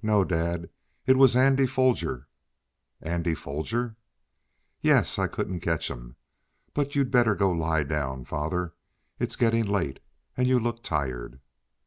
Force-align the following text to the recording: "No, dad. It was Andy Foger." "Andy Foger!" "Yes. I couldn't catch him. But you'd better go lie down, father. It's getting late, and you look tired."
"No, 0.00 0.24
dad. 0.24 0.70
It 1.06 1.18
was 1.18 1.36
Andy 1.36 1.66
Foger." 1.66 2.26
"Andy 3.02 3.34
Foger!" 3.34 3.96
"Yes. 4.80 5.18
I 5.18 5.26
couldn't 5.26 5.60
catch 5.60 5.90
him. 5.90 6.16
But 6.72 6.94
you'd 6.96 7.10
better 7.10 7.34
go 7.34 7.50
lie 7.50 7.82
down, 7.82 8.24
father. 8.24 8.72
It's 9.18 9.36
getting 9.36 9.66
late, 9.66 10.00
and 10.38 10.48
you 10.48 10.58
look 10.58 10.82
tired." 10.82 11.40